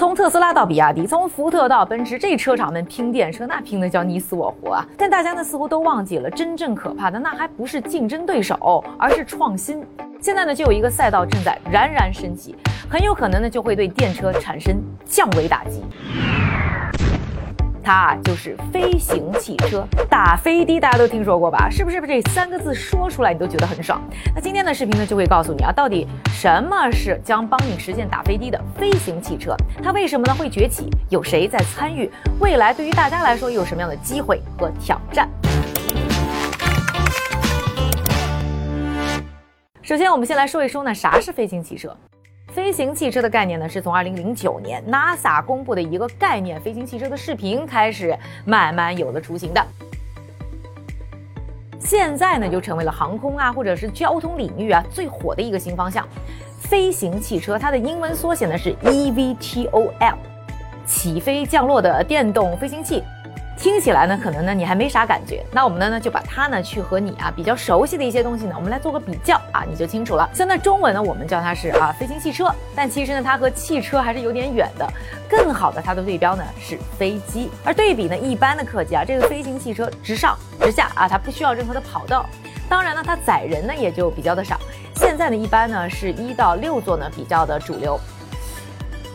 [0.00, 4.86] 从特斯拉到比亚迪，从福特到奔驰，这车厂们拼电车，那拼的叫你死我活啊！
[4.96, 9.84] 但大家呢似乎都忘记了，真正可怕的那还不是竞争对手，而是创新。
[10.18, 12.56] 现在呢就有一个赛道正在冉冉升起，
[12.88, 14.74] 很有可能呢就会对电车产生
[15.04, 15.84] 降维打击。
[17.92, 21.68] 它就是飞行汽车，打飞的大家都听说过吧？
[21.68, 22.00] 是不是？
[22.06, 24.00] 这三个字说出来你都觉得很爽。
[24.32, 29.56] 那今天的视频呢，就会告诉你啊，到底什么是将帮你实现打飞的的飞行汽车？
[29.82, 30.88] 它为什么呢会崛起？
[31.08, 32.08] 有谁在参与？
[32.38, 35.28] 未来对于大家来说又有什么样的机会和挑战？
[39.82, 41.96] 首先，我们先来说一说呢，啥是飞行汽车？
[42.70, 49.60] 飞行汽车的概念呢，是从二零零九年 NASA 公布的一个概念飞行汽车的视频开始，慢慢有了雏形的。
[51.80, 56.06] 现在呢，就成为了航空啊，或者是交通领域啊最火的一个新方向。
[56.60, 60.14] 飞行汽车，它的英文缩写呢是 eVTOL，
[60.86, 63.02] 起飞降落的电动飞行器。
[63.60, 70.26] 听起来呢，可能呢你还没啥感觉，那我们呢呢就把它呢去和你啊比较熟悉的一些东西呢，我们来做个比较啊，你就清楚了。
[70.32, 74.90] 现在中文呢，我们叫它是啊飞行汽车，但其实呢它和汽车还是有点远的。
[75.28, 82.24] 更好的它的对标呢是飞机，而对比呢一般的客机啊，这个飞行汽车直上直下啊，它不需要任何的跑道。
[82.66, 84.58] 当然呢，它载人呢也就比较的少。
[84.94, 88.00] 现在呢一般呢是一到六座呢比较的主流。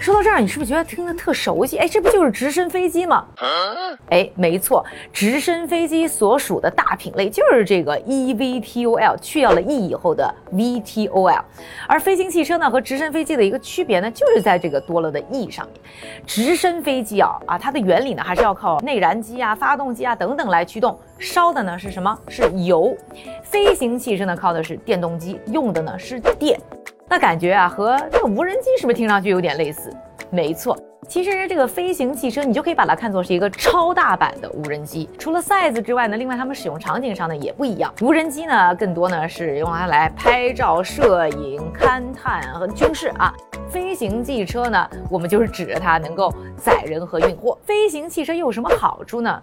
[0.00, 1.78] 说到这儿，你是不是觉得听得特熟悉？
[1.78, 3.24] 哎，这不就是直升飞机吗？
[4.10, 11.42] 哎，没错，直升飞机所属的大品类就是这个 eVTOL，去掉了 e 以后的 VTOL。
[11.88, 15.80] 而飞行汽车呢，和直升飞机的一个区别呢，就是在这个多了的 e 上面。
[16.26, 22.14] 直升飞机啊啊，它的原理呢，还是要靠内燃机啊、发动机啊等等来驱动，烧的呢是什么？
[22.28, 22.94] 是油。
[23.42, 26.60] 飞行汽车呢，靠的是电动机，用的呢是电。
[27.14, 29.88] 那感觉啊，和这个无人机是不是听上去有点类似？
[30.30, 30.76] 没错，
[31.06, 35.08] 其实这个飞行汽车，你就可以把它看作是一个超大版的无人机。
[35.16, 37.94] 除了 size 之外呢，另外它们使用场景上呢也不一样。
[38.00, 43.32] 无人机呢，更多呢是用它来拍照、摄影、勘探和军事啊。
[43.70, 47.56] 飞行汽车呢，我们就是指着它能够载人和运货。
[47.62, 49.40] 飞行汽车又有什么好处呢？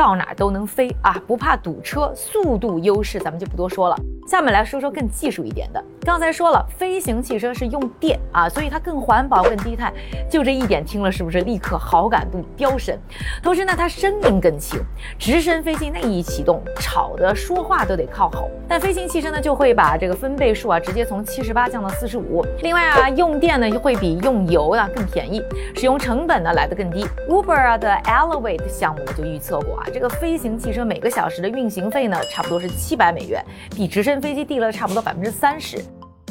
[0.00, 3.96] 到哪都能飞啊，不怕堵车，速度优势咱们就不多说了。
[4.26, 5.84] 下面来说说更技术一点的。
[6.02, 9.92] 刚才说了，飞行汽车是用电啊，所以它更环保、更低碳。
[10.30, 12.96] 就这一点，听了是不是立刻好感度飙升？
[13.42, 14.80] 同时呢，它声音更轻。
[15.18, 18.48] 直升飞机那一启动，吵的说话都得靠吼。
[18.66, 22.42] 但飞行汽车呢，就会把这个分贝数啊，直接从七十八降到四十五。
[22.62, 25.44] 另外啊，用电呢会比用油啊更便宜，
[25.74, 27.04] 使用成本呢来得更低。
[27.28, 29.86] Uber 的 Elevate 项目就预测过啊。
[29.92, 35.82] 这个飞行汽车每个小时的运行费呢，差不多是七百美元，比直升飞机低了差不多百分之三十。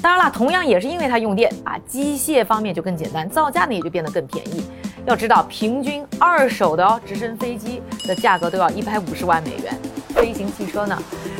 [0.02, 4.64] 当然了，同样也是因为它用电啊，机械方面就更简单，造价呢也就变得更便宜。
[5.06, 9.78] 要知道，平均二手的哦直升飞机的价格都要一百五十万美元。
[10.16, 10.98] 飞行汽车呢，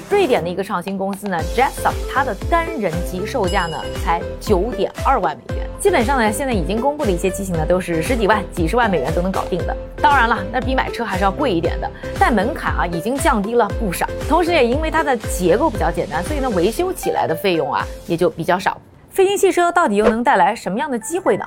[0.10, 5.68] 瑞典的一个创新公司呢，Jetson，它的单人机售价呢才九点二万美元。
[5.80, 9.78] 基本上呢，现在已经公布的一些机型呢，都是十几万、几十万美元都能搞定的。
[10.02, 11.90] 当然了，那比买车还是要贵一点的，
[12.20, 14.06] 但门槛啊已经降低了不少。
[14.28, 18.82] 同时，也因为它的结构比较简单，所以呢，维修起来的费用啊也就比较少。
[19.12, 21.46] 飞行汽车到底又能带来什么样的机会呢？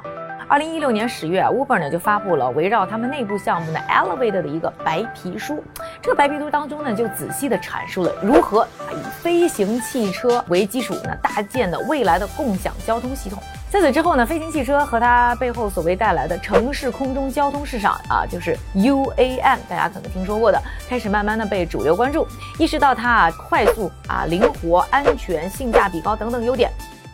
[0.53, 5.65] 二零一六年十月啊，Uber 呢就发布了围绕他们内部项目的 Elevate 的一个白皮书。
[6.03, 13.43] 这个白皮书当中呢，就仔细的阐述了如何以飞行汽车为基础呢，搭建的未来的共享交通系统。
[13.71, 22.27] 在此之后呢，飞行汽车和它背后所谓带来的城市空中交通市场啊，就是 UAM，大家可能听说过的，开始慢慢的被主流关注，
[22.59, 26.71] 意识到它啊快速啊灵活、安全、性价比高等等优点。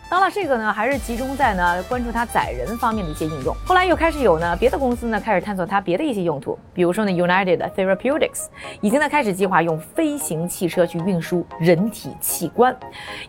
[0.09, 3.55] 当然，这个呢还是集中在呢关注它载人方面的一些应用。
[3.63, 8.47] 后来又开始有呢别的公司呢开始探索它别的一些用途，比如说呢 United Therapeutics
[8.81, 12.75] 已经呢开始计划用飞行汽车去运输人体器官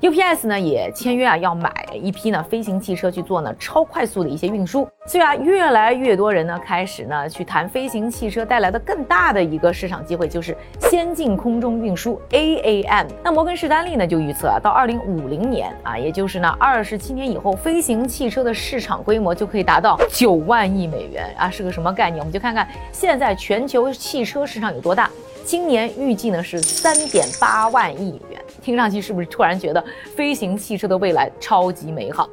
[0.01, 4.89] ，UPS 呢也签约啊要买一批呢飞行汽车去做呢超快速的一些运输。
[5.11, 13.07] 所以啊，越来越多人呢开始呢去谈飞行汽车带来的更大的一个市场机会，就是先进空中运输 AAM。
[13.25, 16.85] 那摩根士丹利呢就预测啊，到二零五零年啊，也就是呢二。
[16.85, 22.21] 十七年以后，飞行汽车的市场规模就可以达到九万亿美元啊，是个什么概念？
[22.21, 25.11] 我们就看看现在全球汽车市场有多大。
[25.45, 32.31] 今年预计呢是三点八万亿美元，听上去是不是突然觉得飞行汽车的未来超级美好？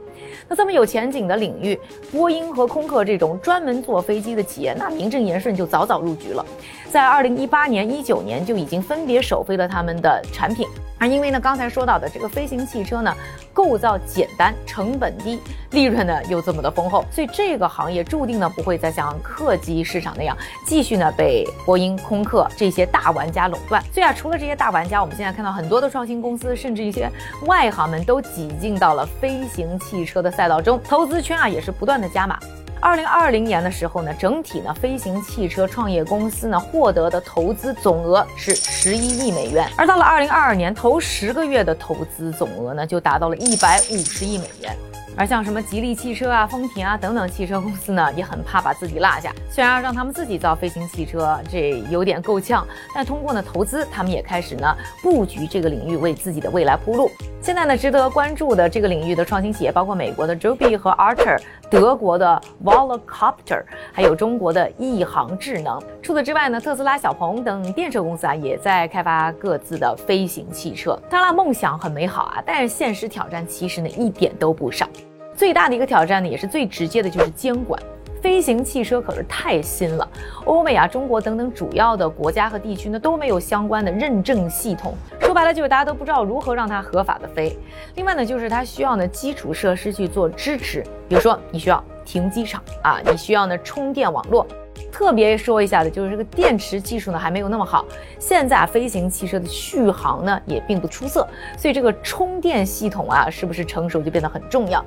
[0.49, 1.77] 那这么有前景的领域，
[2.11, 6.45] 波音和空客这种专门做飞机的企业，那名正言顺就早早入局了，
[6.89, 10.65] 在二零一八年、一九年就已经分别首飞了他们的产品。
[10.99, 13.13] 而因为呢，刚才说到的这个飞行汽车呢，
[13.53, 15.39] 构造简单，成本低，
[15.71, 20.35] 利润呢又这么的丰厚，所以这个行业注定呢不会再像客机市场那样
[20.65, 23.81] 继续呢被波音、空客这些大玩家垄断。
[23.93, 27.09] 所以啊，除了这些大玩家，我们现在看到很多的创新公司，甚至一些
[27.45, 32.39] 外行们都挤进到了飞行汽车的赛道中，投资圈啊也是不断的加码。
[32.79, 44.75] 二零二零年的时候呢，整体呢飞行汽车创业公司呢获得的投资总额是十一亿美元，而到了二零二二年，头十个月的投资总额呢就达到了一百五十亿美元。
[45.19, 49.33] 而像什么吉利汽车啊、丰田啊等等汽车公司呢，也很怕把自己落下。
[49.49, 52.63] 虽然让他们自己造飞行汽车，这有点够呛，
[52.93, 57.09] 但通过呢投资，他们也开始呢布局这个领域，为自己的未来铺路。
[57.47, 61.39] 现在呢，值得关注的这个领域的创新企业，包括美国的 Joby 和 Archer，
[61.69, 63.63] 德国的 Volocopter，
[63.93, 65.81] 还有中国的亿航智能。
[66.01, 70.99] 除此之外呢，特斯拉、小鹏等电车公司啊，也在开发各自的飞行汽车。
[71.09, 74.85] 当然，梦想很美好啊，但是现实挑战其实呢一点都不少。
[75.33, 77.81] 最大的一个挑战呢，也是最直接的，就是监管。
[78.19, 80.05] 飞行汽车可是太新了，
[80.43, 84.95] 欧美啊、中国等等主要的国家和地区呢都没有相关的认证系统。
[85.27, 87.53] 说白了就是大家都不知道如何让它合法的飞。
[87.95, 94.47] 另外呢，就是它需要呢基础设施去做支持，比如说你需要停机场啊，你需要呢充电网络。
[94.89, 97.85] 特别说一下的就是这个电池技术呢还没有那么好，
[98.17, 101.27] 现在飞行汽车的续航呢也并不出色，
[101.57, 104.81] 所以这个充电系统啊是不是成熟就变得很重要。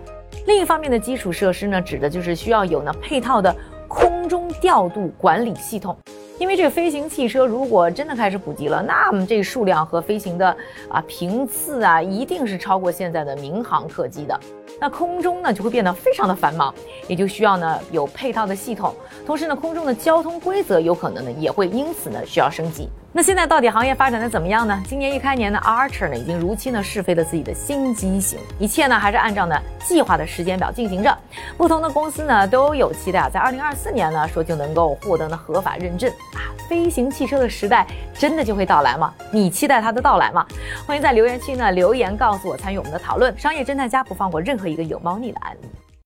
[0.47, 3.55] 另一方面的基础设施呢，指的就是需要有呢配套的
[3.87, 5.95] 空中调度管理系统，
[6.41, 10.57] 因为这个飞行汽车如果真的开始普及了，那么这数量和飞行的
[10.89, 14.41] 啊频次啊，一定是超过现在的民航客机的。
[14.81, 16.75] 那空中呢就会变得非常的繁忙，
[17.07, 18.95] 也就需要呢有配套的系统，
[19.27, 22.89] 同时呢空中的交通规则有可能呢也会因此呢需要升级。
[23.13, 24.81] 那现在到底行业发展的怎么样呢？
[24.87, 31.19] 今年一开年呢，Archer 呢已经如期呢试飞了自己的新机型，一切呢还是按照呢计划的时间表进行着。
[31.57, 37.85] 不同的公司呢都有期待啊，在二零二四年呢说就能够获得呢合法认证啊，飞行汽车的时代
[38.15, 39.13] 真的就会到来吗？
[39.33, 40.47] 你期待它的到来吗？
[40.87, 43.37] 欢迎在留言区呢留言告诉我，参与我们的讨论。
[43.37, 45.69] 商业侦探家不放过任何一个有猫腻的案例。